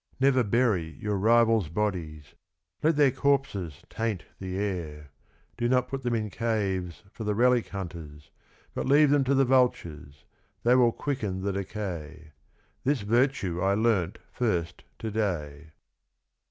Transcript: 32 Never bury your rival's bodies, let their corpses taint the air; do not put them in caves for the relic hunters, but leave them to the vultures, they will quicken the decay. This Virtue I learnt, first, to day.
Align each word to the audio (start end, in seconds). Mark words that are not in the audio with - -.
32 0.19 0.25
Never 0.25 0.49
bury 0.49 0.89
your 0.99 1.15
rival's 1.15 1.69
bodies, 1.69 2.33
let 2.81 2.95
their 2.95 3.11
corpses 3.11 3.83
taint 3.87 4.23
the 4.39 4.57
air; 4.57 5.11
do 5.57 5.69
not 5.69 5.87
put 5.87 6.01
them 6.01 6.15
in 6.15 6.31
caves 6.31 7.03
for 7.11 7.23
the 7.23 7.35
relic 7.35 7.67
hunters, 7.69 8.31
but 8.73 8.87
leave 8.87 9.11
them 9.11 9.23
to 9.23 9.35
the 9.35 9.45
vultures, 9.45 10.23
they 10.63 10.73
will 10.73 10.91
quicken 10.91 11.41
the 11.43 11.53
decay. 11.53 12.31
This 12.83 13.01
Virtue 13.01 13.61
I 13.61 13.75
learnt, 13.75 14.17
first, 14.31 14.83
to 14.97 15.11
day. 15.11 15.67